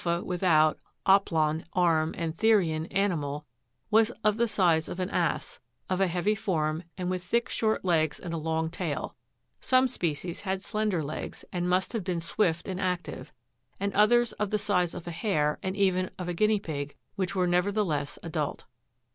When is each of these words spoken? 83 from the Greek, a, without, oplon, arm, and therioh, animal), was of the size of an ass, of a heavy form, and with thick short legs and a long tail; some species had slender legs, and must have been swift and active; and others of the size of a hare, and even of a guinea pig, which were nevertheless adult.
83 0.01 0.03
from 0.03 0.13
the 0.13 0.17
Greek, 0.17 0.25
a, 0.25 0.29
without, 0.29 0.79
oplon, 1.05 1.65
arm, 1.73 2.15
and 2.17 2.35
therioh, 2.35 2.87
animal), 2.89 3.45
was 3.91 4.09
of 4.23 4.37
the 4.37 4.47
size 4.47 4.89
of 4.89 4.99
an 4.99 5.11
ass, 5.11 5.59
of 5.91 6.01
a 6.01 6.07
heavy 6.07 6.33
form, 6.33 6.81
and 6.97 7.07
with 7.11 7.23
thick 7.23 7.49
short 7.49 7.85
legs 7.85 8.19
and 8.19 8.33
a 8.33 8.37
long 8.37 8.71
tail; 8.71 9.15
some 9.59 9.87
species 9.87 10.41
had 10.41 10.63
slender 10.63 11.03
legs, 11.03 11.45
and 11.53 11.69
must 11.69 11.93
have 11.93 12.03
been 12.03 12.19
swift 12.19 12.67
and 12.67 12.79
active; 12.81 13.31
and 13.79 13.93
others 13.93 14.31
of 14.41 14.49
the 14.49 14.57
size 14.57 14.95
of 14.95 15.05
a 15.05 15.11
hare, 15.11 15.59
and 15.61 15.75
even 15.77 16.09
of 16.17 16.27
a 16.27 16.33
guinea 16.33 16.59
pig, 16.59 16.95
which 17.15 17.35
were 17.35 17.45
nevertheless 17.45 18.17
adult. 18.23 18.65